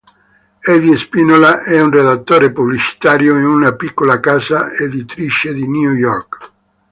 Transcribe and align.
Eddie 0.63 0.97
Spinola 0.97 1.61
è 1.61 1.79
un 1.79 1.91
redattore 1.91 2.51
pubblicitario 2.51 3.37
in 3.37 3.45
una 3.45 3.75
piccola 3.75 4.19
casa 4.19 4.71
editrice 4.73 5.53
di 5.53 5.67
New 5.67 5.93
York. 5.93 6.51